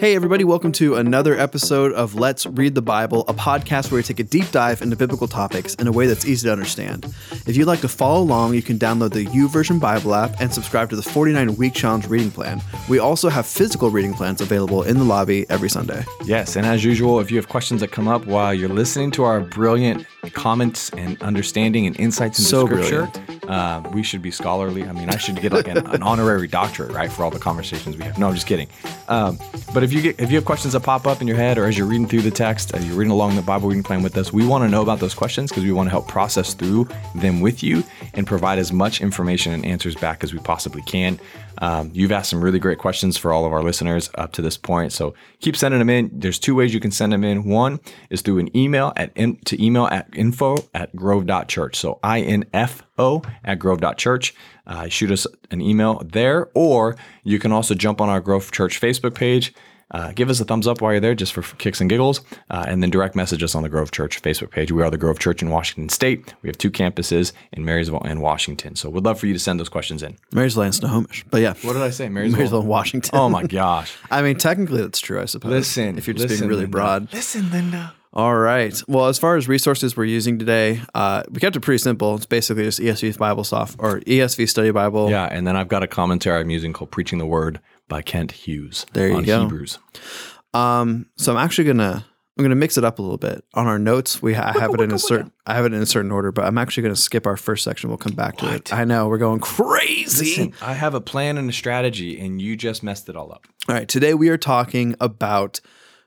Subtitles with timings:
[0.00, 4.04] Hey, everybody, welcome to another episode of Let's Read the Bible, a podcast where we
[4.04, 7.12] take a deep dive into biblical topics in a way that's easy to understand.
[7.48, 10.88] If you'd like to follow along, you can download the YouVersion Bible app and subscribe
[10.90, 12.62] to the 49 week challenge reading plan.
[12.88, 16.04] We also have physical reading plans available in the lobby every Sunday.
[16.24, 19.24] Yes, and as usual, if you have questions that come up while you're listening to
[19.24, 23.10] our brilliant comments and understanding and insights into So scripture,
[23.48, 24.84] uh, we should be scholarly.
[24.84, 27.96] I mean, I should get like an, an honorary doctorate, right, for all the conversations
[27.96, 28.18] we have.
[28.18, 28.68] No, I'm just kidding.
[29.08, 29.38] Um,
[29.72, 31.64] but if you get if you have questions that pop up in your head, or
[31.64, 34.16] as you're reading through the text, as you're reading along the Bible reading plan with
[34.16, 36.88] us, we want to know about those questions because we want to help process through
[37.14, 37.82] them with you
[38.14, 41.18] and provide as much information and answers back as we possibly can.
[41.58, 44.56] Um, you've asked some really great questions for all of our listeners up to this
[44.56, 46.10] point, so keep sending them in.
[46.12, 47.44] There's two ways you can send them in.
[47.44, 51.76] One is through an email at in, to email at info at grove.church.
[51.76, 54.34] So I N F O at grove.church.
[54.66, 58.80] Uh, shoot us an email there, or you can also jump on our Grove Church
[58.80, 59.54] Facebook page.
[59.90, 62.20] Uh, give us a thumbs up while you're there, just for kicks and giggles,
[62.50, 64.70] uh, and then direct message us on the Grove Church Facebook page.
[64.70, 66.34] We are the Grove Church in Washington State.
[66.42, 68.76] We have two campuses in Marysville and Washington.
[68.76, 70.16] So we'd love for you to send those questions in.
[70.32, 71.24] Marysville and Snohomish.
[71.30, 72.08] But yeah, What did I say?
[72.08, 72.36] Marysville.
[72.38, 73.18] Marysville and Washington.
[73.18, 73.96] Oh my gosh.
[74.10, 75.50] I mean, technically that's true, I suppose.
[75.50, 75.96] Listen.
[75.96, 76.76] If you're just listen, being really Linda.
[76.76, 77.12] broad.
[77.12, 77.94] Listen, Linda.
[78.12, 78.80] All right.
[78.88, 82.14] Well, as far as resources we're using today, uh, we kept it pretty simple.
[82.16, 85.10] It's basically just ESV Bible soft or ESV Study Bible.
[85.10, 88.32] Yeah, and then I've got a commentary I'm using called Preaching the Word by Kent
[88.32, 89.40] Hughes There you on go.
[89.42, 89.78] Hebrews.
[90.54, 92.04] Um, so I'm actually gonna
[92.38, 93.44] I'm gonna mix it up a little bit.
[93.54, 95.82] On our notes, we ha- I have it in a certain I have it in
[95.82, 97.90] a certain order, but I'm actually gonna skip our first section.
[97.90, 98.72] We'll come back to it.
[98.72, 100.44] I know we're going crazy.
[100.44, 103.46] Listen, I have a plan and a strategy, and you just messed it all up.
[103.68, 105.60] All right, today we are talking about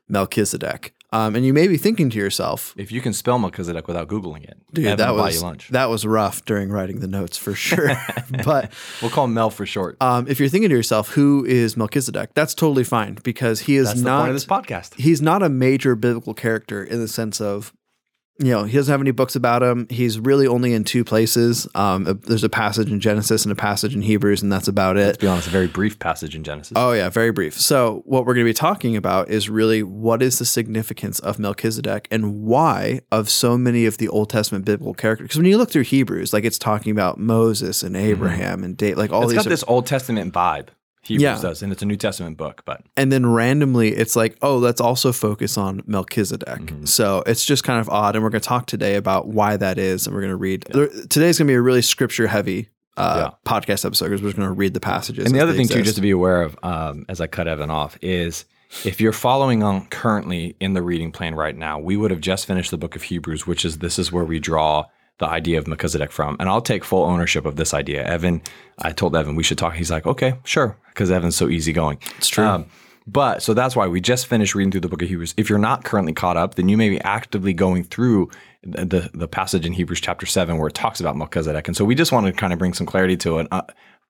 [0.08, 0.94] Melchizedek.
[1.12, 4.44] Um, and you may be thinking to yourself, If you can spell Melchizedek without Googling
[4.44, 5.68] it, dude, Evan that was lunch.
[5.68, 7.90] that was rough during writing the notes for sure.
[8.44, 9.96] but We'll call him Mel for short.
[10.00, 12.30] um, if you're thinking to yourself, who is Melchizedek?
[12.34, 14.94] That's totally fine because he is That's the not point of this podcast.
[14.94, 17.72] he's not a major biblical character in the sense of
[18.42, 21.66] you know he doesn't have any books about him he's really only in two places
[21.74, 25.14] um, there's a passage in genesis and a passage in hebrews and that's about it
[25.14, 26.72] To be honest, a very brief passage in Genesis.
[26.76, 30.22] oh yeah very brief so what we're going to be talking about is really what
[30.22, 34.94] is the significance of melchizedek and why of so many of the old testament biblical
[34.94, 38.76] characters because when you look through hebrews like it's talking about moses and abraham and
[38.76, 39.30] date like all Mm-hmm.
[39.30, 40.68] it's these got this Old Testament vibe.
[41.04, 41.40] Hebrews Yeah.
[41.40, 44.80] does, and it's a New Testament book, but and then randomly it's like oh let's
[44.80, 46.84] also focus on melchizedek Mm-hmm.
[46.84, 49.78] so it's just kind of odd and we're going to talk today about why that
[49.78, 52.68] is and we're going to read there- today's going to be a really scripture heavy
[52.96, 55.66] uh, podcast episode because we're just going to read the passages And the other thing
[55.66, 58.44] too, just to be aware of, um, as I cut Evan off, is
[58.84, 62.44] if you're following on currently in the reading plan right now, we would have just
[62.44, 64.84] finished the book of Hebrews, which is this is where we draw
[65.18, 66.36] the idea of Melchizedek from.
[66.40, 68.04] And I'll take full ownership of this idea.
[68.04, 68.42] Evan,
[68.78, 69.74] I told Evan we should talk.
[69.74, 71.98] He's like, okay, sure, because Evan's so easygoing.
[72.18, 72.44] It's true.
[73.06, 75.34] but so that's why we just finished reading through the book of Hebrews.
[75.36, 78.30] If you're not currently caught up, then you may be actively going through
[78.62, 81.66] the the, the passage in Hebrews chapter seven where it talks about Melchizedek.
[81.68, 83.48] And so we just want to kind of bring some clarity to it.
[83.50, 83.62] Uh,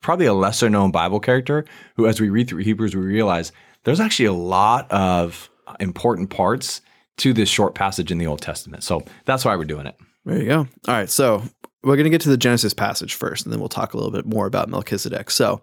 [0.03, 1.65] probably a lesser known Bible character
[1.97, 3.53] who, as we read through Hebrews, we realize
[3.85, 5.49] there's actually a lot of
[5.81, 6.83] important parts
[7.19, 8.83] to this short passage in the Old Testament.
[8.85, 9.97] So that's why we're doing it.
[10.25, 11.43] There you go all right so
[11.85, 14.13] we're going to get to the genesis passage first and then we'll talk a little
[14.13, 15.63] bit more about melchizedek so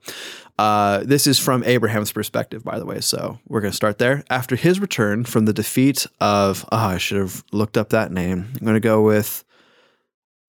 [0.58, 4.24] uh, this is from abraham's perspective by the way so we're going to start there
[4.30, 8.46] after his return from the defeat of oh i should have looked up that name
[8.56, 9.44] i'm going to go with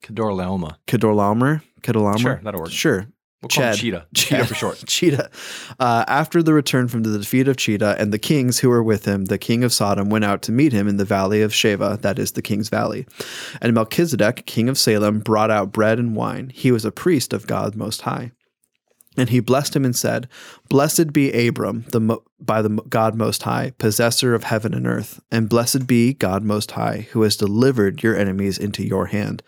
[0.02, 0.78] Kedor Laoma.
[0.86, 1.62] Kedorlaomer.
[1.82, 2.18] Kedorlaomer.
[2.18, 2.70] Sure, that'll work.
[2.70, 3.06] Sure.
[3.42, 3.76] We'll Chad.
[3.76, 4.06] Cheetah.
[4.14, 4.84] Cheetah for short.
[4.86, 5.30] Cheetah.
[5.78, 9.06] Uh, after the return from the defeat of Cheetah and the kings who were with
[9.06, 12.02] him, the king of Sodom went out to meet him in the valley of Shaveh,
[12.02, 13.06] that is the king's valley.
[13.62, 16.50] And Melchizedek, king of Salem, brought out bread and wine.
[16.54, 18.32] He was a priest of God Most High.
[19.16, 20.28] And he blessed him and said,
[20.68, 25.20] Blessed be Abram the mo- by the God Most High, possessor of heaven and earth,
[25.32, 29.42] and blessed be God Most High, who has delivered your enemies into your hand.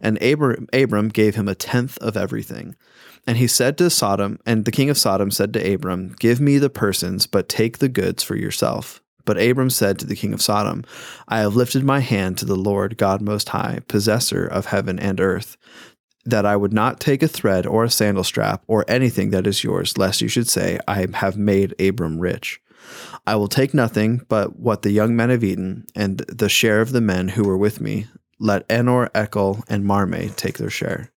[0.00, 2.76] And Abram, Abram gave him a tenth of everything.
[3.26, 6.58] And he said to Sodom, and the king of Sodom said to Abram, Give me
[6.58, 9.02] the persons, but take the goods for yourself.
[9.24, 10.84] But Abram said to the king of Sodom,
[11.28, 15.20] I have lifted my hand to the Lord God Most High, possessor of heaven and
[15.20, 15.56] earth,
[16.24, 19.62] that I would not take a thread or a sandal strap or anything that is
[19.62, 22.60] yours, lest you should say, I have made Abram rich.
[23.26, 26.92] I will take nothing but what the young men have eaten, and the share of
[26.92, 28.06] the men who were with me.
[28.38, 31.10] Let Aner, Eshcol, and Mamre take their share.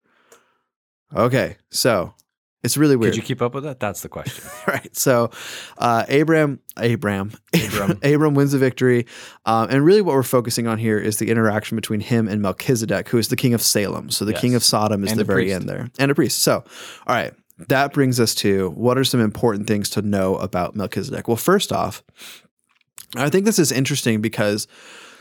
[1.15, 2.15] Okay, so
[2.63, 3.13] it's really weird.
[3.13, 3.81] Could you keep up with that?
[3.81, 4.45] That's the question.
[4.67, 4.95] right.
[4.97, 5.31] So,
[5.79, 9.07] uh, Abram, Abram, Abram, Abram wins the victory,
[9.45, 13.09] um, and really what we're focusing on here is the interaction between him and Melchizedek,
[13.09, 14.11] who is the king of Salem.
[14.11, 15.57] So the king of Sodom is And the very priest.
[15.57, 16.39] end there, and a priest.
[16.39, 16.65] So,
[17.07, 17.35] all right.
[17.69, 21.29] that brings us to what are some important things to know about Melchizedek?
[21.29, 22.03] Well, first off,
[23.17, 24.67] I think this is interesting because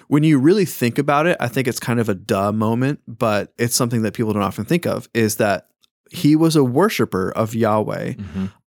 [0.07, 3.51] when you really think about it, I think it's kind of a duh moment, but
[3.57, 5.67] it's something that people don't often think of is that
[6.13, 8.15] he was a worshiper of Yahweh,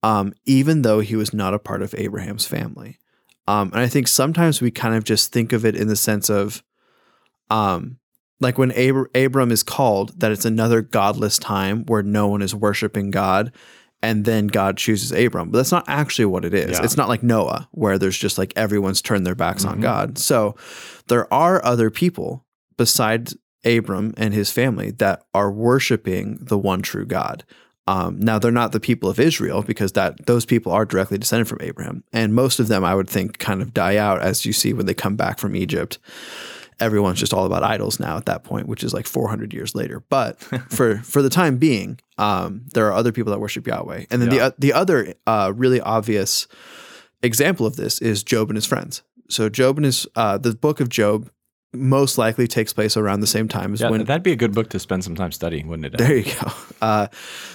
[0.02, 2.98] um, even though he was not a part of Abraham's family.
[3.46, 6.30] Um, and I think sometimes we kind of just think of it in the sense
[6.30, 6.62] of,
[7.50, 7.98] um,
[8.40, 12.54] like when Abr- Abram is called, that it's another godless time where no one is
[12.54, 13.52] worshiping God,
[14.02, 15.50] and then God chooses Abram.
[15.50, 16.78] But that's not actually what it is.
[16.78, 16.84] Yeah.
[16.84, 20.16] It's not like Noah, where there's just like everyone's turned their backs on God.
[20.16, 20.56] So
[21.08, 22.46] there are other people
[22.78, 27.44] besides Abram and his family that are worshiping the one true God.
[27.86, 31.48] Um, now they're not the people of Israel because that those people are directly descended
[31.48, 34.52] from Abraham, and most of them I would think kind of die out as you
[34.54, 35.98] see when they come back from Egypt.
[36.80, 40.02] Everyone's just all about idols now at that point, which is like 400 years later.
[40.08, 40.40] But
[40.70, 44.30] for for the time being, um, there are other people that worship Yahweh, and then
[44.32, 44.48] Yeah.
[44.48, 46.48] the the other uh, really obvious
[47.22, 49.02] example of this is Job and his friends.
[49.28, 51.30] So Job and his uh, the book of Job
[51.74, 54.52] most likely takes place around the same time as Yeah, when that'd be a good
[54.54, 55.98] book to spend some time studying, wouldn't it?
[55.98, 56.52] there you go.
[56.80, 57.06] Uh,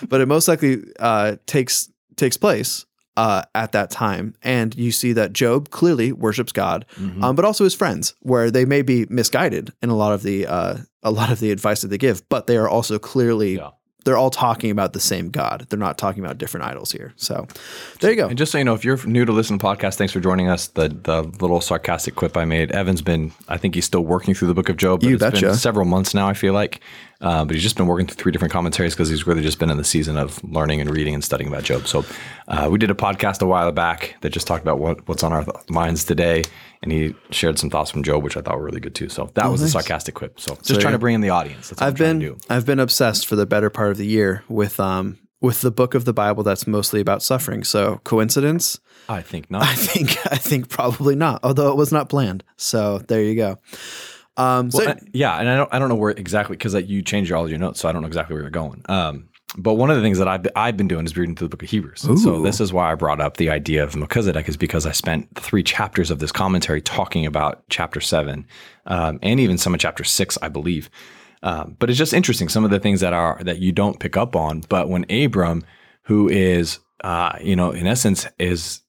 [0.07, 2.86] but it most likely uh, takes takes place
[3.18, 7.21] uh, at that time, and you see that Job clearly worships God, Mhm.
[7.24, 10.45] um, but also his friends, where they may be misguided in a lot of the
[10.48, 13.69] uh, a lot of the advice that they give, but they are also clearly Yeah.
[14.10, 15.68] They're all talking about the same God.
[15.70, 17.14] They're not talking about different idols here.
[17.16, 17.48] So
[18.00, 18.28] there you go.
[18.28, 20.50] And just so you know, if you're new to listen to podcast, thanks for joining
[20.50, 20.68] us.
[20.68, 22.72] The the little sarcastic quip I made.
[22.72, 25.02] Evan's been, I think he's still working through the book of Job.
[25.02, 25.54] But You it's been betcha.
[25.56, 26.28] several months now.
[26.28, 26.82] I feel like,
[27.21, 29.69] uh, but he's just been working through three different commentaries because he's really just been
[29.69, 31.86] in the season of learning and reading and studying about Job.
[31.88, 32.06] So
[32.48, 35.33] uh, we did a podcast a while back that just talked about what, what's on
[35.33, 36.44] our th- minds today,
[36.81, 39.10] and he shared some thoughts from Job, which I thought were really good too.
[39.10, 40.39] So that was a sarcastic quip.
[40.39, 40.92] So just So, trying yeah.
[40.92, 41.69] to bring in the audience.
[41.69, 42.38] That's what I've been.
[42.50, 45.95] I've been obsessed for the better part of the year with um with the book
[45.95, 47.63] of the Bible that's mostly about suffering.
[47.63, 48.80] So coincidence?
[49.07, 49.63] I think not.
[49.63, 52.44] I think I think probably not, although it was not planned.
[52.57, 53.57] So there you go.
[54.39, 56.88] Um, so Well, I- yeah, and I don't I don't know where exactly because like,
[56.88, 58.81] you changed all of your notes, so I don't know exactly where you're going.
[58.88, 59.27] Um,
[59.57, 61.63] but one of the things that I've I've been doing is reading through the book
[61.63, 62.01] of Hebrews.
[62.24, 65.27] So this is why I brought up the idea of Melchizedek is because I spent
[65.36, 68.45] three chapters of this commentary talking about chapter seven,
[68.86, 70.89] um, and even some of chapter six, I believe.
[71.41, 74.15] Um, but it's just interesting some of the things that are that you don't pick
[74.15, 74.62] up on.
[74.69, 75.63] But when Abram,
[76.03, 78.81] who is uh, you know in essence is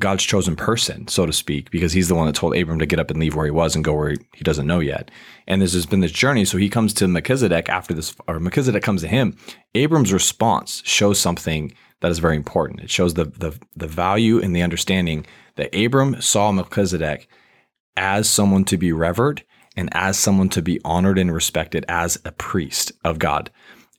[0.00, 3.00] God's chosen person, so to speak, because he's the one that told Abram to get
[3.00, 5.10] up and leave where he was and go where he doesn't know yet.
[5.46, 6.44] And there's just been this journey.
[6.44, 9.36] So he comes to Melchizedek after this, or Melchizedek comes to him.
[9.74, 12.80] Abram's response shows something that is very important.
[12.80, 17.28] It shows the the, the value and the understanding that Abram saw Melchizedek
[17.96, 19.42] as someone to be revered
[19.76, 23.50] and as someone to be honored and respected as a priest of God.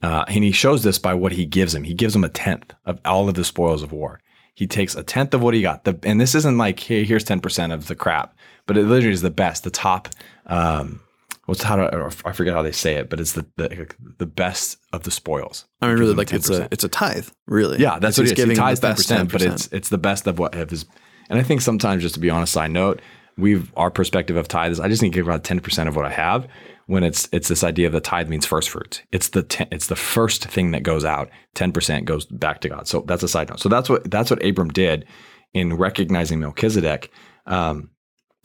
[0.01, 1.83] Uh, and he shows this by what he gives him.
[1.83, 4.19] He gives him a tenth of all of the spoils of war.
[4.57, 5.83] He takes a tenth of what he got.
[5.83, 9.21] The, and this isn't like, hey, here's 10% of the crap, but it literally is
[9.21, 10.09] the best, the top.
[10.47, 10.99] Um,
[11.45, 13.87] what's how do I, I forget how they say it, but it's the, the
[14.17, 15.65] the best of the spoils.
[15.79, 16.67] I mean, really, like him it's a 10%.
[16.71, 17.77] it's a tithe, really.
[17.77, 18.37] Yeah, that's It's what he's it is.
[18.39, 19.53] He giving ties the ten percent, but 10%.
[19.53, 20.85] it's it's the best of what of his.
[21.29, 22.99] And I think sometimes, just to be honest, side note,
[23.37, 25.95] we've our perspective of tithe is I just need to give about ten percent of
[25.95, 26.47] what I have.
[26.87, 29.01] When it's it's this idea of the tithe means first fruits.
[29.11, 31.29] It's the ten, it's the first thing that goes out.
[31.53, 32.87] Ten percent goes back to God.
[32.87, 33.59] So that's a side note.
[33.59, 35.05] So that's what that's what Abram did
[35.53, 37.11] in recognizing Melchizedek.
[37.45, 37.89] Um,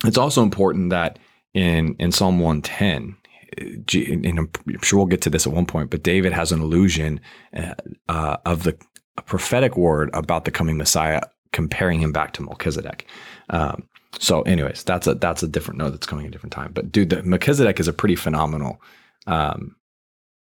[0.04, 1.18] it's also important that
[1.54, 3.16] in in Psalm one ten.
[3.58, 4.50] And I'm
[4.82, 7.20] sure we'll get to this at one point, but David has an illusion
[7.54, 7.74] uh,
[8.08, 8.74] uh, of the
[9.26, 11.20] prophetic word about the coming Messiah,
[11.52, 13.06] comparing him back to Melchizedek.
[13.50, 13.86] Um,
[14.18, 16.72] so, anyways, that's a that's a different note that's coming at a different time.
[16.72, 18.80] But dude, the Melchizedek is a pretty phenomenal.
[19.26, 19.76] Um,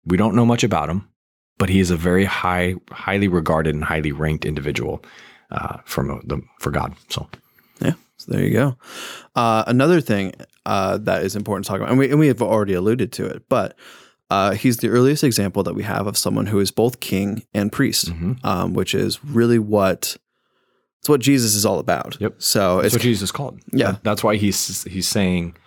[0.05, 1.07] we don't know much about him,
[1.57, 5.03] but he is a very high, highly regarded and highly ranked individual
[5.51, 6.95] uh, from the for God.
[7.09, 7.27] So,
[7.79, 7.93] Yeah.
[8.17, 8.77] So there you go.
[9.35, 10.33] Uh, another thing
[10.65, 13.25] uh, that is important to talk about, and we, and we have already alluded to
[13.25, 13.77] it, but
[14.29, 17.71] uh, he's the earliest example that we have of someone who is both king and
[17.71, 18.43] priest, Mhm.
[18.45, 20.15] um, which is really what
[21.03, 22.15] it's what Jesus is all about.
[22.21, 22.35] Yep.
[22.41, 23.59] So that's it's what Jesus called.
[23.73, 23.97] Yeah.
[24.03, 25.57] That's why he's he's saying.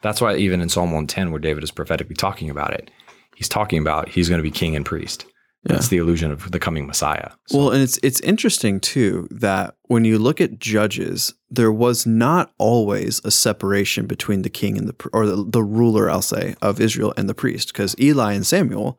[0.00, 2.90] That's why even in Psalm one ten, where David is prophetically talking about it,
[3.36, 5.26] he's talking about he's going to be king and priest.
[5.64, 7.30] That's the illusion of the coming Messiah.
[7.48, 12.06] So- Well, and it's it's interesting too that when you look at judges, there was
[12.06, 16.56] not always a separation between the king and the or the, the ruler, I'll say,
[16.62, 18.98] of Israel and the priest, because Eli and Samuel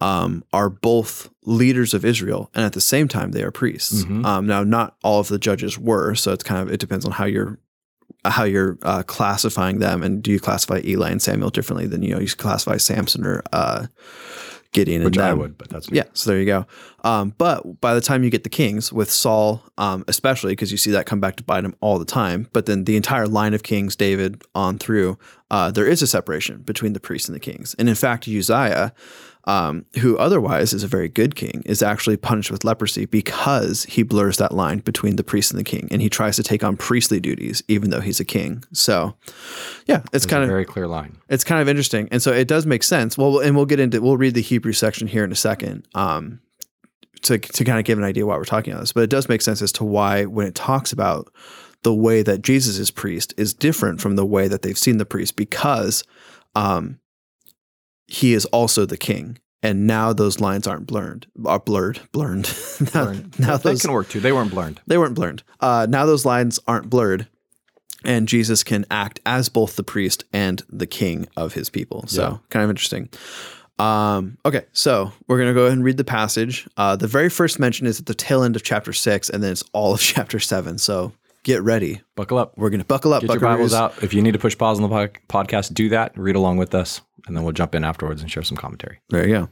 [0.00, 4.04] um, are both leaders of Israel, and at the same time they are priests.
[4.04, 4.24] Mhm.
[4.24, 7.12] Um, now, not all of the judges were, so it's kind of it depends on
[7.12, 7.58] how you're
[8.24, 12.14] how you're uh, classifying them, and do you classify Eli and Samuel differently than you
[12.14, 13.86] know you classify Samson or uh,
[14.72, 15.96] Gideon which and I would, but that's me.
[15.96, 16.66] Yeah, so there you go.
[17.02, 20.78] Um, but by the time you get the kings with Saul, um, especially because you
[20.78, 23.52] see that come back to bite him all the time, but then the entire line
[23.52, 25.18] of kings, David on through,
[25.50, 27.74] uh, there is a separation between the priests and the kings.
[27.78, 28.92] And in fact, Uzziah,
[29.44, 34.02] um, who otherwise is a very good king, is actually punished with leprosy because he
[34.02, 36.76] blurs that line between the priest and the king, and he tries to take on
[36.76, 38.62] priestly duties even though he's a king.
[38.72, 39.16] So,
[39.86, 41.16] yeah, it's There's kind a of very clear line.
[41.28, 43.16] it's kind of interesting, and so it does make sense.
[43.16, 45.86] Well, and we'll get into we'll read the Hebrew section here in a second.
[45.94, 46.40] Um,
[47.22, 49.28] to, to kind of give an idea why we're talking about this, but it does
[49.28, 51.30] make sense as to why when it talks about
[51.82, 55.04] the way that Jesus is priest is different from the way that they've seen the
[55.04, 56.02] priest because
[56.54, 56.98] um,
[58.10, 59.38] he is also the king.
[59.62, 62.48] And now those lines aren't blurred, are blurred, blurred.
[62.94, 63.38] now, Blurred.
[63.38, 64.18] now that those can work too.
[64.20, 64.80] They weren't blurred.
[64.86, 65.42] they weren't blurred.
[65.60, 67.28] Uh, now those lines aren't blurred,
[68.02, 72.04] and Jesus can act as both the priest and the king of his people.
[72.06, 72.36] So Yeah.
[72.48, 73.10] kind of interesting.
[73.78, 76.66] Um, okay, so we're gonna go ahead and read the passage.
[76.78, 79.52] Uh, the very first mention is at the tail end of chapter six, and then
[79.52, 80.78] it's all of chapter seven.
[80.78, 81.12] So
[81.44, 82.00] get ready.
[82.16, 82.52] Buckle up.
[82.56, 83.22] We're gonna buckle up.
[83.22, 84.02] Get your Bibles out.
[84.02, 86.12] If you need to push pause on the pod- podcast, do that.
[86.16, 89.00] Read along with us, and then we'll jump in afterwards and share some commentary.
[89.08, 89.48] There you go.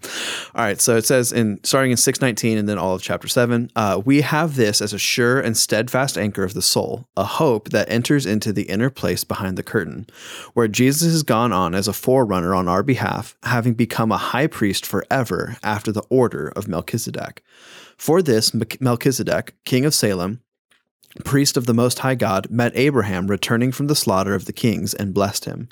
[0.54, 0.80] All right.
[0.80, 4.20] So it says in starting in 619 and then all of chapter 7, uh, we
[4.22, 8.26] have this as a sure and steadfast anchor of the soul, a hope that enters
[8.26, 10.06] into the inner place behind the curtain,
[10.54, 14.46] where Jesus has gone on as a forerunner on our behalf, having become a high
[14.46, 17.42] priest forever after the order of Melchizedek.
[17.96, 20.40] For this, Melchizedek, king of Salem,
[21.24, 24.94] priest of the Most High God, met Abraham returning from the slaughter of the kings
[24.94, 25.68] and blessed him.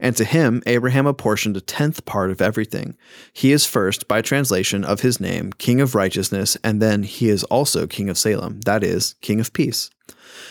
[0.00, 2.96] And to him, Abraham apportioned a tenth part of everything.
[3.32, 7.44] He is first, by translation, of his name, King of Righteousness, and then he is
[7.44, 9.90] also King of Salem, that is, King of Peace.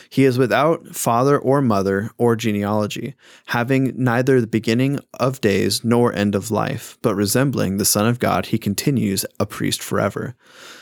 [0.09, 3.15] He is without father or mother or genealogy,
[3.47, 8.19] having neither the beginning of days nor end of life, but resembling the Son of
[8.19, 10.35] God, he continues a priest forever.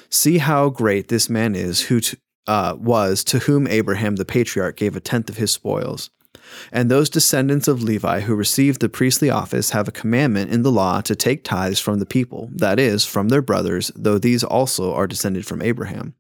[0.10, 2.18] See how great this man is who t-
[2.50, 6.10] uh, was to whom Abraham the patriarch gave a tenth of his spoils.
[6.72, 10.72] And those descendants of Levi who received the priestly office have a commandment in the
[10.72, 14.92] law to take tithes from the people, that is, from their brothers, though these also
[14.96, 16.16] are descended from Abraham.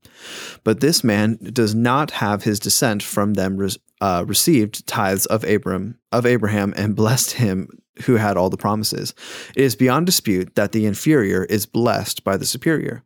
[0.63, 5.43] But this man does not have his descent from them res- uh, received tithes of
[5.43, 7.69] Abram of Abraham and blessed him
[8.03, 9.15] who had all the promises.
[9.55, 13.03] It is beyond dispute that the inferior is blessed by the superior.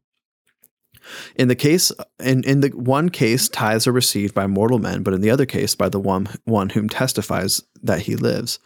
[1.36, 5.14] In the case, in, in the one case, tithes are received by mortal men, but
[5.14, 8.60] in the other case, by the one one whom testifies that he lives.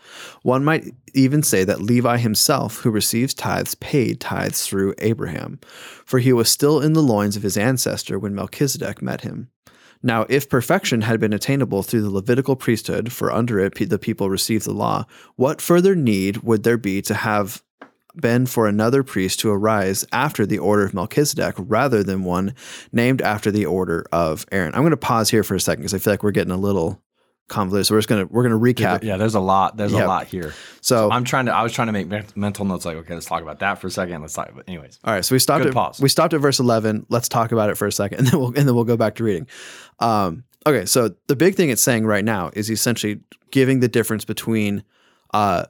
[0.43, 5.59] One might even say that Levi himself, who receives tithes, paid tithes through Abraham,
[6.05, 9.49] for he was still in the loins of his ancestor when Melchizedek met him.
[10.03, 14.29] Now, if perfection had been attainable through the Levitical priesthood, for under it the people
[14.29, 17.63] received the law, what further need would there be to have
[18.19, 22.53] been for another priest to arise after the order of Melchizedek rather than one
[22.91, 24.73] named after the order of Aaron.
[24.75, 26.57] I'm going to pause here for a second because I feel like we're getting a
[26.57, 27.01] little
[27.49, 27.85] convoluted.
[27.87, 29.03] So we're just going to we're going to recap.
[29.03, 29.77] Yeah, there's a lot.
[29.77, 30.05] There's Yeah.
[30.05, 30.53] a lot here.
[30.81, 31.53] So I'm trying to.
[31.55, 32.83] I was trying to make mental notes.
[32.85, 34.21] Like, okay, let's talk about that for a second.
[34.21, 34.51] Let's talk.
[34.53, 36.01] But anyways, all right, so we stopped Good at pause.
[36.01, 37.05] we stopped at verse 11.
[37.09, 39.15] Let's talk about it for a second, and then we'll and then we'll go back
[39.15, 39.47] to reading.
[39.99, 43.21] Um, okay, so the big thing it's saying right now is essentially
[43.51, 44.83] giving the difference between
[45.33, 45.65] uh,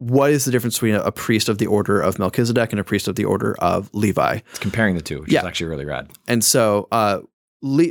[0.00, 3.06] what is the difference between a, priest of the order of Melchizedek and a priest
[3.06, 4.40] of the order of Levi.
[4.50, 5.40] it's comparing the two, which Yeah.
[5.40, 6.08] is actually really rad.
[6.26, 7.20] And so, uh,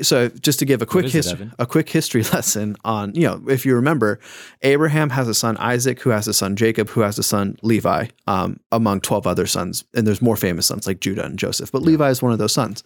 [0.01, 3.41] so just to give a quick it, history, a quick history lesson on, you know,
[3.47, 4.19] if you remember,
[4.63, 8.07] Abraham has a son Isaac, who has a son Jacob, who has a son Levi,
[8.27, 11.81] um, among twelve other sons, and there's more famous sons like Judah and Joseph, but
[11.81, 12.83] Levi is one of those sons.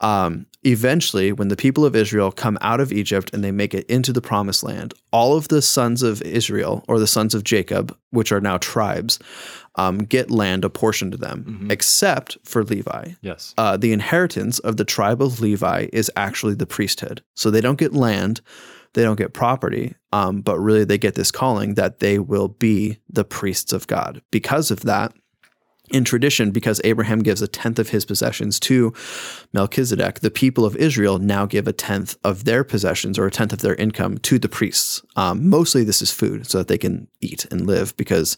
[0.00, 3.86] Um, eventually, when the people of Israel come out of Egypt and they make it
[3.86, 7.96] into the Promised Land, all of the sons of Israel or the sons of Jacob,
[8.10, 9.18] which are now tribes,
[9.78, 13.54] um, get land apportioned to them, except for Levi Yes.
[13.56, 17.22] uh, the inheritance of the tribe of Levi is actually the priesthood.
[17.34, 18.40] So they don't get land,
[18.94, 22.98] they don't get property, um, but really they get this calling that they will be
[23.08, 24.20] the priests of God.
[24.30, 25.12] Because of that,
[25.90, 28.92] in tradition, because Abraham gives a tenth of his possessions to
[29.54, 33.52] Melchizedek, the people of Israel now give a tenth of their possessions or a tenth
[33.54, 35.02] of their income to the priests.
[35.16, 38.36] Um, mostly this is food so that they can eat and live because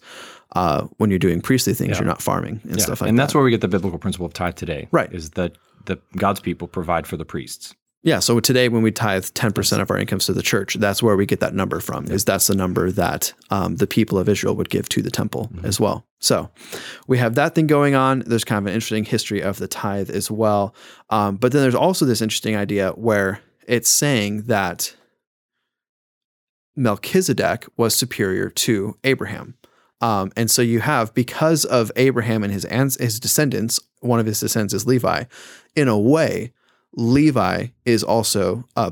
[0.57, 2.83] uh, when you're doing priestly things, you're not farming and Yeah.
[2.85, 3.09] stuff like that.
[3.11, 3.23] and that.
[3.25, 4.89] that's where we get the biblical principle of tithe today.
[4.91, 5.13] Right.
[5.13, 7.75] Is that the God's people provide for the priests.
[8.03, 8.19] Yeah.
[8.21, 11.27] So today, when we tithe 10% of our incomes to the church, that's where we
[11.27, 14.71] get that number from, is that's the number that um, the people of Israel would
[14.71, 16.07] give to the temple as well.
[16.19, 16.51] So
[17.07, 18.21] we have that thing going on.
[18.27, 20.75] There's kind of an interesting history of the tithe as well.
[21.11, 24.97] Um, but then there's also this interesting idea where it's saying that
[26.77, 29.55] Melchizedek was superior to Abraham.
[30.01, 34.27] Um, and so you have, because of Abraham and his ans- his descendants, one of
[34.27, 35.25] his descendants is Levi.
[35.77, 36.53] In a way,
[36.95, 38.91] Levi is also uh,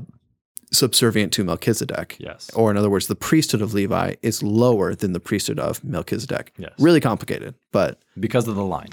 [0.70, 2.16] subservient to Melchizedek.
[2.18, 2.50] Yes.
[2.54, 6.52] Or in other words, the priesthood of Levi is lower than the priesthood of Melchizedek.
[6.58, 6.72] Yes.
[6.78, 8.90] Really complicated, but Because of the line.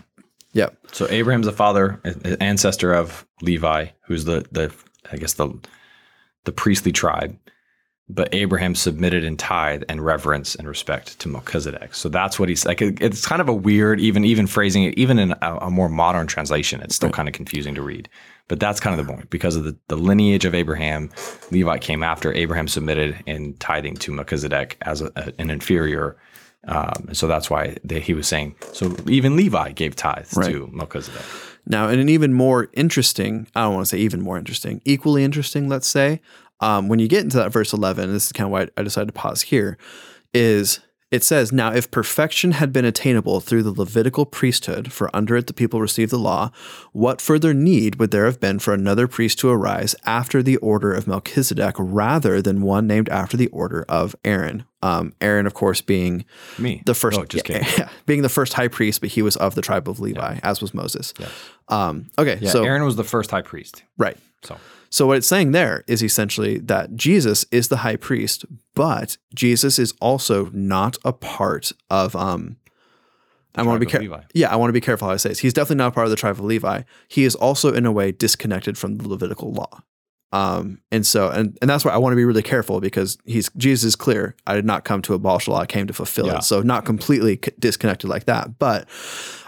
[0.54, 0.70] yeah.
[0.94, 2.00] So Abraham's the father,
[2.40, 4.74] ancestor of Levi, who's the the
[5.12, 5.50] I guess the
[6.46, 7.38] the priestly tribe.
[8.08, 11.96] But Abraham submitted in tithe and reverence and respect to Melchizedek.
[11.96, 12.80] So that's what he's like.
[12.80, 16.28] It's kind of a weird, even even phrasing it, even in a, a more modern
[16.28, 18.08] translation, it's still kind of confusing to read.
[18.48, 21.10] But that's kind of the point because of the, the lineage of Abraham.
[21.50, 26.16] Levi came after Abraham submitted in tithing to Melchizedek as a, a- an inferior.
[26.68, 28.56] Um, and so that's why they, he was saying.
[28.74, 31.22] So even Levi gave tithes to Melchizedek.
[31.68, 35.24] Now, in an even more interesting, I don't want to say even more interesting, equally
[35.24, 36.22] interesting, let's say,
[36.62, 39.08] um, when you get into that verse 11, this is kind of why I decided
[39.08, 39.78] to pause here,
[40.34, 40.80] is
[41.12, 45.48] it says, Now, if perfection had been attainable through the Levitical priesthood, for under it
[45.48, 46.52] the people received the law,
[46.94, 50.94] what further need would there have been for another priest to arise after the order
[50.94, 54.66] of Melchizedek rather than one named after the order of Aaron?
[54.82, 56.26] Um, Aaron, of course, being
[56.58, 56.82] Me.
[56.86, 57.74] the first, Oh, just yeah, kidding.
[57.86, 60.60] yeah, being the first high priest, but he was of the tribe of Levi, as
[60.60, 61.14] was Moses.
[61.70, 63.84] Um, okay, Yeah, so Aaron was the first high priest.
[63.98, 64.18] right.
[64.44, 64.58] So
[64.96, 69.78] So what it's saying there is essentially that Jesus is the high priest, but Jesus
[69.78, 72.56] is also not a part of um
[73.56, 74.22] I want to be careful.
[74.34, 75.40] Yeah, I want to be careful how I say this.
[75.40, 76.84] He's definitely not a part of the tribe of Levi.
[77.10, 79.82] He is also in a way disconnected from the Levitical law.
[80.32, 83.50] Um, and so, and, and that's why I want to be really careful because he's
[83.58, 84.34] Jesus is clear.
[84.48, 86.38] I did not come to abolish the law; I came to fulfill Yeah.
[86.38, 86.44] it.
[86.46, 88.88] So, not completely disconnected like that, but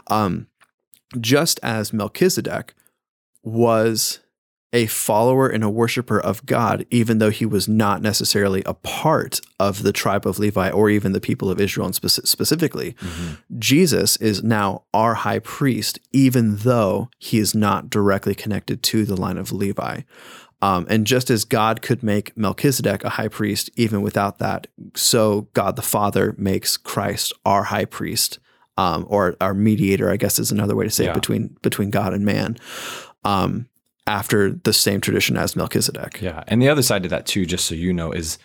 [0.08, 0.48] um,
[1.22, 2.74] just as Melchizedek
[3.44, 4.20] was
[4.74, 9.40] a follower and a worshiper of God, even though he was not necessarily a part
[9.60, 12.94] of the tribe of Levi or even the people of Israel and speci- specifically.
[13.58, 19.16] Jesus is now our high priest, even though he is not directly connected to the
[19.16, 20.02] line of Levi.
[20.62, 25.48] Um, and just as God could make Melchizedek a high priest even without that, so
[25.54, 28.40] God the Father makes Christ our high priest,
[28.76, 31.12] um, or our mediator, I guess is another way to say Yeah.
[31.12, 32.58] it between between God and man.
[33.24, 33.68] Um,
[34.08, 36.22] after the same tradition as Melchizedek.
[36.22, 38.38] yeah, and the other side to that too, just so you know, is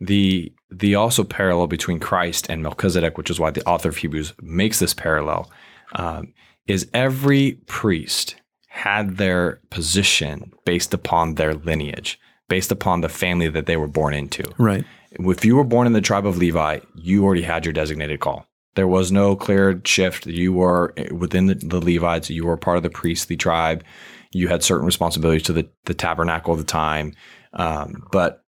[0.00, 4.32] the the also parallel between Christ and Melchizedek, which is why the author of Hebrews
[4.40, 5.50] makes this parallel,
[5.94, 6.32] um,
[6.66, 8.36] is every priest
[8.68, 14.14] had their position based upon their lineage, based upon the family that they were born
[14.14, 14.50] into.
[14.58, 14.84] Right.
[15.10, 18.46] If you were born in the tribe of Levi, you already had your designated call.
[18.76, 20.26] There was no clear shift.
[20.26, 22.30] You were within the, the Levites.
[22.30, 23.82] You were part of the priestly tribe.
[24.32, 27.14] You had certain responsibilities to the, the tabernacle at the time.
[27.52, 28.44] Um, but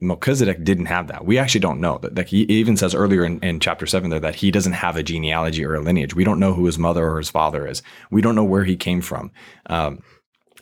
[0.00, 1.24] Melchizedek didn't have that.
[1.24, 1.98] We actually don't know.
[1.98, 4.96] That, that he even says earlier in, in chapter seven there that he doesn't have
[4.96, 6.14] a genealogy or a lineage.
[6.14, 7.82] We don't know who his mother or his father is.
[8.10, 9.30] We don't know where he came from.
[9.66, 10.02] Um,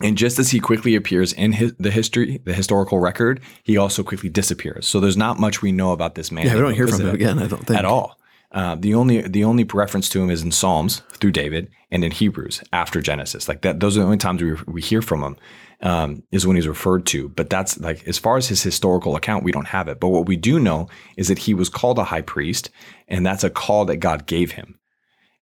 [0.00, 4.02] and just as he quickly appears in his, the history, the historical record, he also
[4.02, 4.86] quickly disappears.
[4.86, 6.46] So there's not much we know about this man.
[6.46, 7.78] Yeah, we don't hear from him again, I don't think.
[7.78, 8.17] at all.
[8.50, 12.10] Uh, the only the only reference to him is in Psalms through David and in
[12.10, 13.48] Hebrews after Genesis.
[13.48, 15.36] Like that, those are the only times we we hear from him
[15.82, 17.28] um, is when he's referred to.
[17.28, 20.00] But that's like as far as his historical account, we don't have it.
[20.00, 22.70] But what we do know is that he was called a high priest,
[23.06, 24.78] and that's a call that God gave him.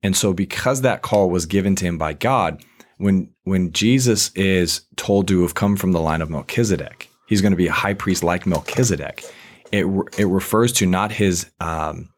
[0.03, 2.65] And so, because that call was given to him by God,
[2.99, 7.53] when when Jesus is told to have come from the line of Melchizedek, he's going
[7.53, 9.25] to be a high priest like Melchizedek.
[9.73, 9.87] It
[10.19, 12.11] it refers to not his um,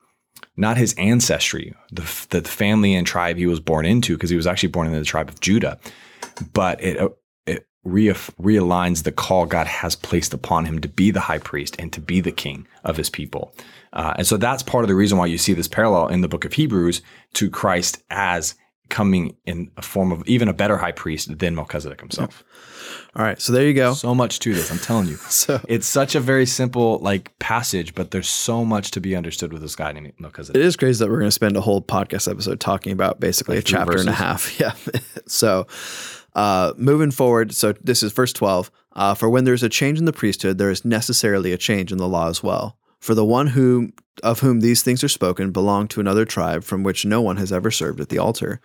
[0.56, 4.46] not his ancestry, the, the family and tribe he was born into, because he was
[4.46, 5.78] actually born into the tribe of Judah,
[6.52, 7.10] but it uh,
[7.46, 11.76] it re- realigns the call God has placed upon him to be the high priest
[11.78, 13.54] and to be the king of his people.
[13.92, 16.28] Uh, and so that's part of the reason why you see this parallel in the
[16.28, 17.02] book of Hebrews
[17.34, 18.54] to Christ as
[18.88, 22.44] coming in a form of even a better high priest than Melchizedek himself.
[23.14, 23.40] All right.
[23.40, 23.94] So there you go.
[23.94, 25.16] So much to this, I'm telling you.
[25.28, 29.52] So It's such a very simple like passage, but there's so much to be understood
[29.52, 30.60] with this guy named Melchizedek.
[30.60, 33.56] it is crazy that we're going to spend a whole podcast episode talking about basically
[33.58, 34.58] a three chapter and a half.
[34.60, 34.72] Yeah.
[35.26, 35.66] so
[36.34, 38.70] uh, moving forward, so this is verse 12.
[38.92, 41.92] Uh, For when there is a change in the priesthood, there is necessarily a change
[41.92, 42.78] in the law as well.
[43.06, 43.92] For the one who
[44.24, 47.52] of whom these things are spoken belonged to another tribe from which no one has
[47.52, 48.60] ever served at the altar.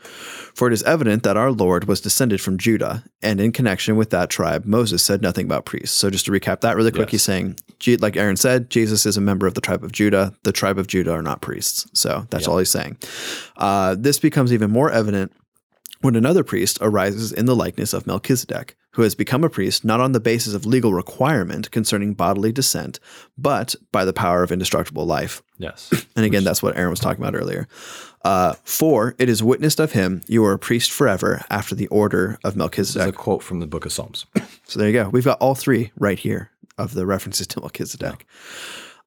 [0.56, 4.10] For it is evident that our Lord was descended from Judah, and in connection with
[4.10, 5.96] that tribe, Moses said nothing about priests.
[5.96, 7.12] So just to recap that really quick, Yes.
[7.12, 7.60] he's saying,
[8.00, 10.34] like Aaron said, Jesus is a member of the tribe of Judah.
[10.42, 11.86] The tribe of Judah are not priests.
[11.94, 12.98] So that's all he's saying.
[13.58, 15.34] Uh, this becomes even more evident
[16.02, 20.02] when another priest arises in the likeness of Melchizedek, who has become a priest not
[20.02, 23.00] on the basis of legal requirement concerning bodily descent,
[23.38, 25.42] but by the power of indestructible life.
[25.58, 25.94] Yes.
[26.16, 27.68] And again, that's what Aaron was talking about earlier.
[28.24, 32.38] Uh, for it is witnessed of him, you are a priest forever after the order
[32.44, 34.26] of This is a quote from the book of Psalms.
[34.66, 35.10] So there you go.
[35.10, 38.26] We've got all three right here of the references to Melchizedek.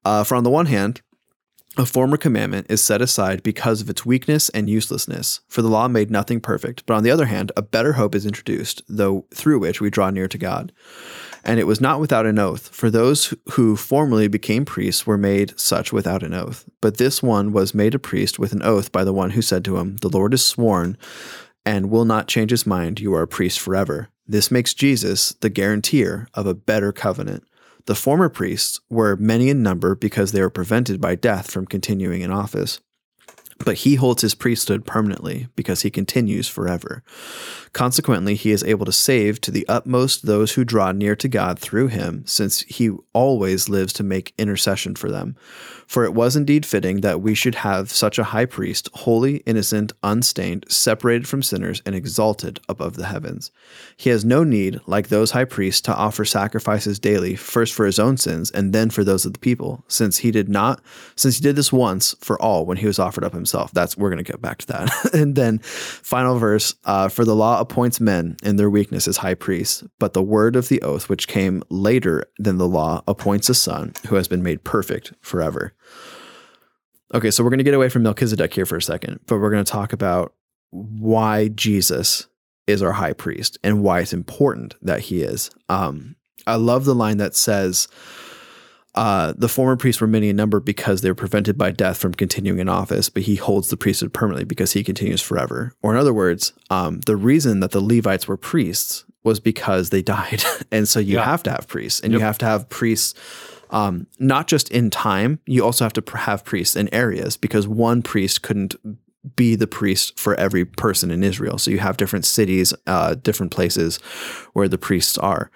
[0.04, 1.00] Uh, for on the one hand,
[1.76, 5.88] a former commandment is set aside because of its weakness and uselessness, for the law
[5.88, 6.87] made nothing perfect.
[6.87, 10.10] But on the other hand, a better hope is introduced, though through which we draw
[10.10, 10.72] near to God.
[11.42, 15.58] And it was not without an oath, for those who formerly became priests were made
[15.58, 16.64] such without an oath.
[16.80, 19.64] But this one was made a priest with an oath by the one who said
[19.66, 20.96] to him, The Lord is sworn
[21.66, 23.00] and will not change his mind.
[23.00, 24.08] You are a priest forever.
[24.26, 27.44] This makes Jesus the guarantor of a better covenant.
[27.86, 32.22] The former priests were many in number because they were prevented by death from continuing
[32.22, 32.80] in office.
[33.58, 37.02] But he holds his priesthood permanently because he continues forever.
[37.72, 41.58] Consequently, he is able to save to the utmost those who draw near to God
[41.58, 45.36] through him, since he always lives to make intercession for them.
[45.86, 49.92] For it was indeed fitting that we should have such a high priest, holy, innocent,
[50.02, 53.50] unstained, separated from sinners, and exalted above the heavens.
[53.96, 57.98] He has no need, like those high priests, to offer sacrifices daily, first for his
[57.98, 60.80] own sins and then for those of the people, since he did not,
[61.16, 63.43] since he did this once for all when he was offered up himself.
[63.72, 65.11] That's we're going to get back to that.
[65.14, 69.35] and then, final verse: uh, For the law appoints men in their weakness as high
[69.35, 73.54] priests, but the word of the oath, which came later than the law, appoints a
[73.54, 75.72] son who has been made perfect forever.
[77.12, 79.50] Okay, so we're going to get away from Melchizedek here for a second, but we're
[79.50, 80.35] going to talk about
[80.70, 82.26] why Jesus
[82.66, 85.50] is our high priest and why it's important that he is.
[85.68, 87.88] Um, I love the line that says,
[88.94, 92.14] uh, the former priests were many in number because they were prevented by death from
[92.14, 95.72] continuing in office, but he holds the priesthood permanently because he continues forever.
[95.83, 100.02] Or, in other words, um, the reason that the Levites were priests was because they
[100.16, 100.42] died.
[100.70, 101.24] and so you Yeah.
[101.24, 103.14] have to have priests, and you have to have priests
[103.70, 108.02] um, not just in time, you also have to have priests in areas because one
[108.02, 108.76] priest couldn't
[109.35, 111.59] be the priest for every person in Israel.
[111.59, 113.96] So you have different cities, uh, different places
[114.52, 115.50] where the priests are.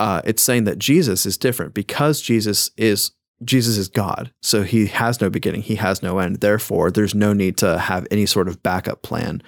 [0.00, 3.12] Uh, it's saying that Jesus is different because Jesus is
[3.44, 4.32] Jesus is God.
[4.42, 6.36] So he has no beginning, he has no end.
[6.40, 9.42] Therefore, there's no need to have any sort of backup plan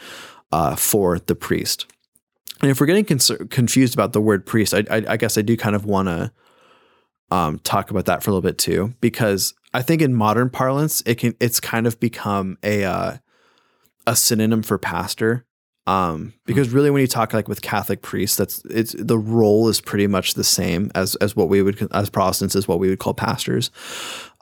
[0.52, 1.86] uh, for the priest.
[2.60, 5.42] And if we're getting concer- confused about the word priest, I, I, I guess I
[5.42, 6.32] do kind of want to
[7.30, 11.02] um, talk about that for a little bit too, because I think in modern parlance,
[11.06, 13.16] it can it's kind of become a uh,
[14.06, 15.46] a synonym for pastor.
[15.86, 19.80] Um, because really, when you talk like with Catholic priests, that's it's the role is
[19.80, 22.98] pretty much the same as as what we would as Protestants is what we would
[22.98, 23.70] call pastors.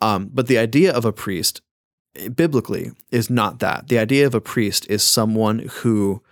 [0.02, 1.62] Um, but the idea of a priest
[2.34, 3.88] biblically is not that.
[3.88, 6.22] The idea of a priest is someone who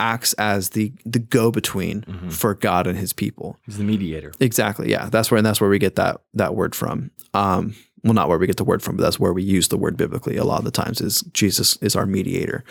[0.00, 3.58] acts as the the go between for God and His people.
[3.66, 4.32] He's the mediator.
[4.40, 4.90] Exactly.
[4.90, 7.10] Yeah, that's where and that's where we get that that word from.
[7.32, 9.78] Um, well, not where we get the word from, but that's where we use the
[9.78, 10.36] word biblically.
[10.36, 12.64] A lot of the times is Jesus is our mediator.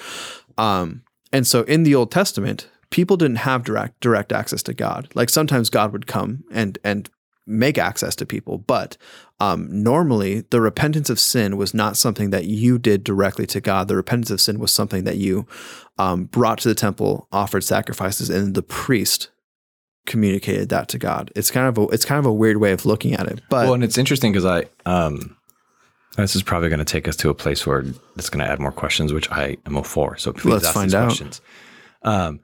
[0.57, 5.09] Um, and so in the Old Testament, people didn't have direct direct access to God.
[5.15, 7.09] Like sometimes God would come and and
[7.45, 8.95] make access to people, but
[9.41, 13.89] um, normally the repentance of sin was not something that you did directly to God.
[13.89, 15.45] The repentance of sin was something that you
[15.97, 19.29] um, brought to the temple, offered sacrifices, and the priest
[20.05, 21.31] communicated that to God.
[21.35, 23.65] It's kind of a it's kind of a weird way of looking at it, but
[23.65, 25.35] Well, and it's interesting because I, um,
[26.15, 27.83] this is probably going to take us to a place where
[28.15, 30.17] it's going to add more questions, which I am all for.
[30.17, 31.05] So please Let's ask find these out.
[31.07, 31.41] questions.
[32.03, 32.39] Um,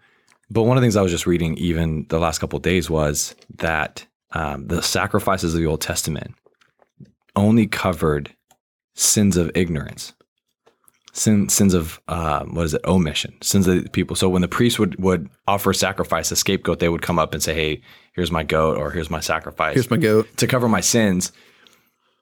[0.49, 2.89] but one of the things I was just reading, even the last couple of days,
[2.89, 6.33] was that um, the sacrifices of the Old Testament
[7.35, 8.33] only covered
[8.95, 10.13] sins of ignorance,
[11.13, 14.15] sin, sins of um, what is it, omission, sins of the people.
[14.15, 17.33] So when the priest would would offer a sacrifice, a scapegoat, they would come up
[17.33, 17.81] and say, "Hey,
[18.13, 20.27] here's my goat," or "Here's my sacrifice." here's my goat.
[20.37, 21.31] to cover my sins,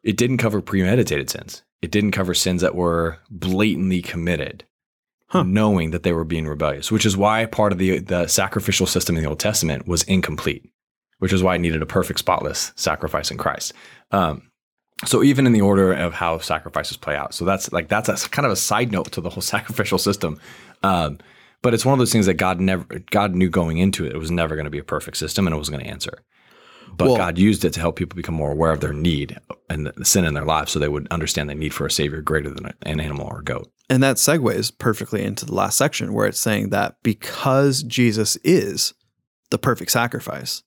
[0.07, 1.63] it didn't cover premeditated sins.
[1.81, 4.63] It didn't cover sins that were blatantly committed,
[5.27, 5.43] Huh.
[5.43, 9.17] knowing that they were being rebellious, which is why part of the, the sacrificial system
[9.17, 10.71] in the Old Testament was incomplete,
[11.19, 13.73] which is why it needed a perfect, spotless sacrifice in Christ.
[14.11, 14.49] Um,
[15.03, 18.29] so even in the order of how sacrifices play out, so that's like that's a
[18.29, 20.39] kind of a side note to the whole sacrificial system.
[20.83, 21.19] Um,
[21.61, 24.13] but it's one of those things that God never God knew going into it.
[24.13, 26.23] It was never going to be a perfect system, and it was going to answer.
[26.97, 29.37] But Well- God used it to help people become more aware of their need
[29.69, 32.21] and the sin in their lives, so they would understand the need for a savior
[32.21, 33.71] greater than an animal or a goat.
[33.89, 38.93] And that segues perfectly into the last section where it's saying that because Jesus is
[39.51, 40.63] the perfect sacrifice,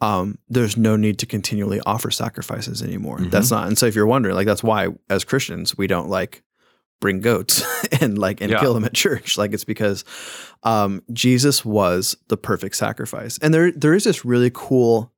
[0.00, 3.18] um, there's no need to continually offer sacrifices anymore.
[3.18, 3.30] Mhm.
[3.30, 3.66] That's not.
[3.66, 6.42] And so if you're wondering, like that's why as Christians we don't like
[7.00, 7.62] bring goats
[8.00, 8.60] and like and Yeah.
[8.60, 9.36] kill them at church.
[9.36, 10.04] Like it's because
[10.62, 15.12] um, Jesus was the perfect sacrifice, and there there is this really cool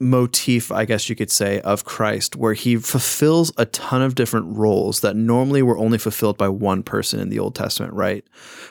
[0.00, 4.56] motif, I guess you could say, of Christ, where he fulfills a ton of different
[4.56, 8.24] roles that normally were only fulfilled by one person in the Old Testament, right?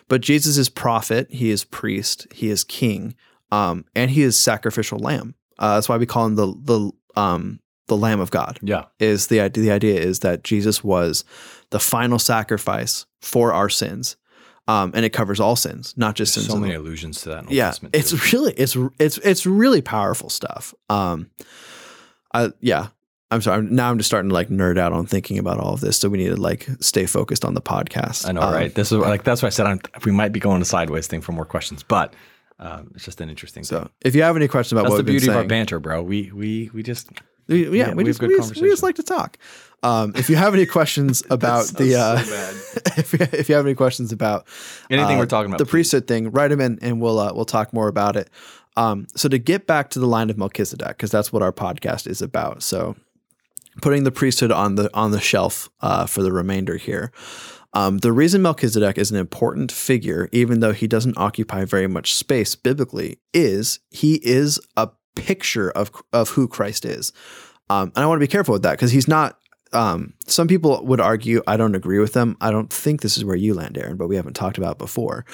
[0.07, 3.15] But Jesus is prophet, he is priest, he is king,
[3.51, 5.35] um, and he is sacrificial lamb.
[5.59, 8.59] Uh, that's why we call him the the um, the Lamb of God.
[8.61, 8.85] Yeah.
[8.99, 9.63] Is the idea?
[9.63, 11.23] The idea is that Jesus was
[11.69, 14.15] the final sacrifice for our sins,
[14.67, 16.47] um, and it covers all sins, not just sins.
[16.47, 17.51] So many allusions to that.
[17.51, 17.89] Yeah, too.
[17.93, 20.73] it's really it's it's it's really powerful stuff.
[20.89, 21.29] Um,
[22.33, 22.87] I yeah,
[23.29, 23.63] I'm sorry.
[23.63, 26.07] Now I'm just starting to like nerd out on thinking about all of this, so
[26.07, 28.27] we need to like stay focused on the podcast.
[28.27, 28.73] I know, Um, right?
[28.73, 31.21] This is like that's why I said I'm, we might be going a sideways thing
[31.21, 32.13] for more questions, but
[32.59, 33.63] um, it's just an interesting.
[33.63, 33.67] thing.
[33.67, 36.01] So if you have any questions about That's what the beauty of our banter, bro.
[36.01, 37.09] We we we just
[37.47, 39.37] We, yeah, Yeah, we, we just, we, just, we just like to talk.
[39.83, 42.19] Um, if you have any questions about the, uh,
[42.97, 44.47] if, you, if you have any questions about
[44.89, 45.57] anything uh, we're talking about.
[45.57, 45.71] the please.
[45.71, 48.29] priesthood thing, write them in, and we'll uh, we'll talk more about it.
[48.75, 52.07] Um, so to get back to the line of Melchizedek, because that's what our podcast
[52.07, 52.63] is about.
[52.63, 52.95] So
[53.81, 57.11] putting the priesthood on the on the shelf uh, for the remainder here.
[57.75, 62.13] Um, the reason Melchizedek is an important figure, even though he doesn't occupy very much
[62.13, 67.11] space biblically, is he is a picture of of who Christ is.
[67.69, 69.37] Um, and I want to be careful with that because he's not.
[69.71, 72.37] Um, some people would argue I don't agree with them.
[72.39, 74.77] I don't think this is where you land, Aaron, but we haven't talked about it
[74.77, 75.25] before.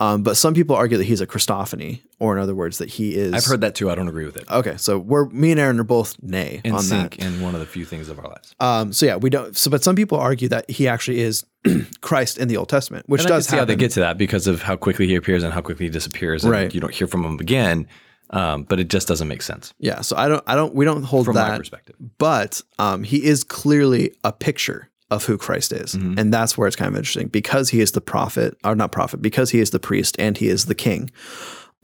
[0.00, 3.14] Um, but some people argue that he's a Christophany, or in other words, that he
[3.14, 3.34] is.
[3.34, 3.90] I've heard that too.
[3.90, 4.50] I don't agree with it.
[4.50, 7.26] Okay, so we're me and Aaron are both nay In on sync that.
[7.26, 8.54] in one of the few things of our lives.
[8.60, 9.54] Um, so yeah, we don't.
[9.54, 11.44] So, but some people argue that he actually is
[12.00, 14.00] Christ in the Old Testament, which And I does can see how they get to
[14.00, 16.44] that because of how quickly he appears and how quickly he disappears.
[16.44, 16.72] And Right.
[16.74, 17.86] You don't hear from him again,
[18.32, 20.42] um, but it just doesn't make sense yeah, so I don't.
[20.46, 20.74] I don't.
[20.74, 21.58] We don't hold from my that.
[21.58, 21.96] perspective.
[22.18, 26.18] but um, he is clearly a picture of who Christ is, Mm-hmm.
[26.18, 29.20] and that's where it's kind of interesting because he is the prophet, or not prophet,
[29.20, 31.10] because he is the priest and he is the king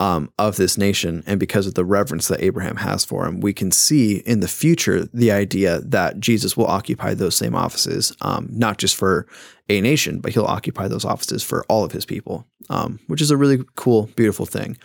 [0.01, 3.53] um, of this nation, and because of the reverence that Abraham has for him, we
[3.53, 8.49] can see in the future the idea that Jesus will occupy those same offices, um,
[8.53, 9.27] not just for
[9.69, 13.31] a nation, but he'll occupy those offices for all of his people, um, which is
[13.31, 14.79] a really cool, beautiful thing.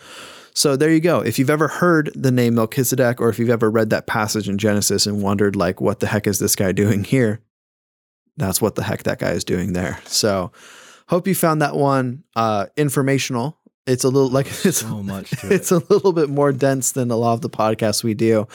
[0.55, 1.19] So there you go.
[1.21, 4.57] If you've ever heard the name Melchizedek, or if you've ever read that passage in
[4.57, 7.41] Genesis and wondered, like, what the heck is this guy doing here?
[8.37, 9.99] That's what the heck that guy is doing there.
[10.05, 10.51] So,
[11.07, 13.57] hope you found that one uh, informational.
[13.85, 15.43] It's a little like it's So much it.
[15.51, 18.47] it's a little bit more dense than a lot of the podcasts we do,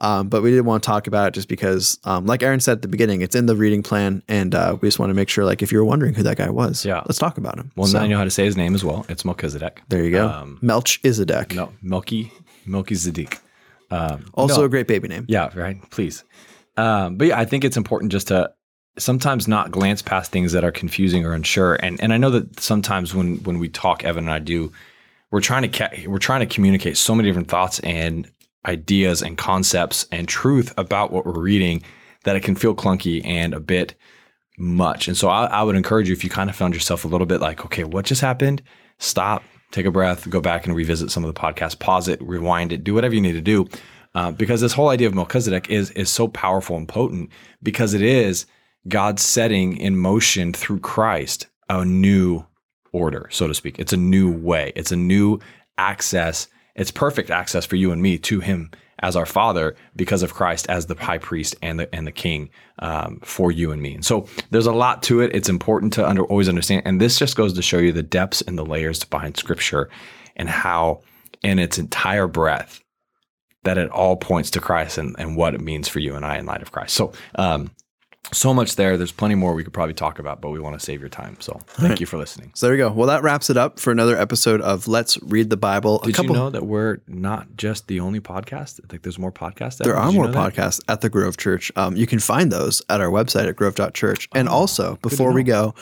[0.00, 2.78] um, but we didn't want to talk about it just because, um, like Aaron said
[2.78, 5.28] at the beginning, it's in the reading plan, and uh, we just want to make
[5.28, 7.02] sure, like, if you're wondering who that guy was, Yeah.
[7.06, 7.70] let's talk about him.
[7.76, 9.06] Well, So, now you know how to say his name as well.
[9.08, 9.82] It's Melchizedek.
[9.88, 11.54] there you go, Um, Melchizedek.
[11.54, 12.32] No, Melky,
[12.66, 13.38] Melchizedek.
[13.92, 14.64] Um, Also no.
[14.64, 15.26] a great baby name.
[15.28, 15.78] Yeah, right.
[15.90, 16.24] Please.
[16.76, 18.50] Um, but yeah, I think it's important just to
[18.98, 21.74] sometimes not glance past things that are confusing or unsure.
[21.76, 24.72] And and I know that sometimes when when we talk, Evan and I do,
[25.30, 28.30] we're trying to ca- we're trying to communicate so many different thoughts and
[28.66, 31.82] ideas and concepts and truth about what we're reading
[32.24, 33.94] that it can feel clunky and a bit
[34.56, 35.08] much.
[35.08, 37.26] And so I, I would encourage you if you kind of found yourself a little
[37.26, 38.62] bit like, okay, what just happened?
[38.98, 42.72] Stop, take a breath, go back and revisit some of the podcast, pause it, rewind
[42.72, 43.68] it, do whatever you need to do.
[44.14, 47.30] Uh, because this whole idea of Melchizedek is is so powerful and potent
[47.62, 48.44] because it is
[48.88, 52.44] God setting in motion through Christ a new
[52.92, 53.78] order, so to speak.
[53.78, 54.72] It's a new way.
[54.76, 55.38] It's a new
[55.78, 56.48] access.
[56.74, 60.66] It's perfect access for you and me to Him as our Father because of Christ
[60.68, 63.94] as the High Priest and the and the King um, for you and me.
[63.94, 65.34] And so there's a lot to it.
[65.34, 66.82] It's important to under, always understand.
[66.84, 69.90] And this just goes to show you the depths and the layers behind Scripture
[70.36, 71.02] and how,
[71.42, 72.80] in its entire breadth,
[73.64, 76.38] that it all points to Christ and, and what it means for you and I
[76.38, 76.94] in light of Christ.
[76.94, 77.70] So, um,
[78.32, 78.96] so much there.
[78.96, 81.36] There's plenty more we could probably talk about, but we want to save your time.
[81.40, 82.50] So, thank you for listening.
[82.54, 82.90] So there you go.
[82.92, 86.00] Well, that wraps it up for another episode of Let's Read the Bible.
[86.02, 88.80] A Did couple, you know that we're not just the only podcast?
[88.90, 89.78] Like, there's more podcasts.
[89.78, 91.70] there are more podcasts at the Grove Church.
[91.76, 94.28] Um, you can find those at our website at grove.church.
[94.34, 95.74] And Oh, also, before we go,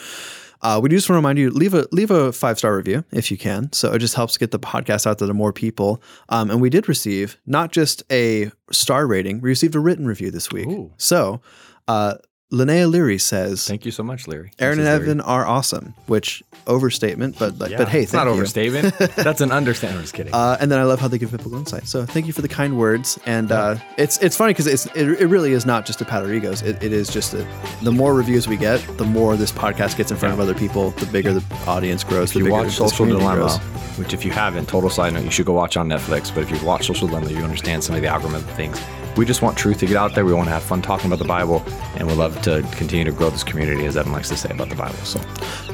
[0.61, 3.03] uh, we do just want to remind you leave a leave a five star review
[3.11, 3.71] if you can.
[3.73, 6.01] So it just helps get the podcast out there to more people.
[6.29, 10.29] Um, and we did receive not just a star rating, we received a written review
[10.31, 10.67] this week.
[10.67, 10.91] Ooh.
[10.97, 11.41] So
[11.87, 12.15] uh,
[12.51, 15.03] Linnea Leary says, Thank you so much, Leary." Aaron and This is Larry.
[15.11, 18.33] Evan are awesome, which overstatement, but like, Yeah, but hey, it's not you.
[18.33, 18.97] overstatement.
[19.15, 19.97] That's an understatement.
[19.99, 20.33] I'm just kidding.
[20.33, 21.87] Uh, and then I love how they give biblical insight.
[21.87, 23.17] So thank you for the kind words.
[23.25, 26.23] And uh, it's it's funny because it's it, it really is not just to pat
[26.23, 26.61] our egos.
[26.61, 27.47] It, it is just that
[27.83, 30.91] the more reviews we get, the more this podcast gets in front of other people.
[30.91, 32.29] The bigger the audience grows.
[32.31, 33.57] if The you watch Social Dilemma,
[33.97, 36.33] which if you haven't, total side note, you should go watch on Netflix.
[36.35, 38.77] But if you watch Social Dilemma, you understand some of the algorithm things.
[39.21, 40.25] We just want truth to get out there.
[40.25, 41.63] We want to have fun talking about the Bible,
[41.95, 44.69] and we love to continue to grow this community, as Evan likes to say about
[44.69, 44.95] the Bible.
[45.03, 45.21] So,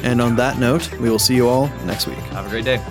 [0.04, 2.18] And on that note, we will see you all next week.
[2.18, 2.84] have a great day.